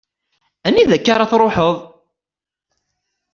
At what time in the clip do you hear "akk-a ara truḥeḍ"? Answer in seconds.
0.97-1.75